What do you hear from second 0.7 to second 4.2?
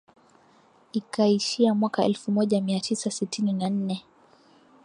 ikaishia mwaka elfu moja mia tisa sitini na nne